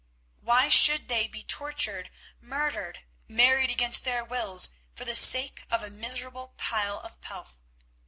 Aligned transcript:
Why 0.39 0.67
should 0.67 1.09
they 1.09 1.27
be 1.27 1.43
tortured, 1.43 2.09
murdered, 2.39 3.01
married 3.27 3.69
against 3.69 4.03
their 4.03 4.23
wills, 4.25 4.71
for 4.95 5.05
the 5.05 5.15
sake 5.15 5.63
of 5.69 5.83
a 5.83 5.91
miserable 5.91 6.55
pile 6.57 6.97
of 6.97 7.21
pelf? 7.21 7.59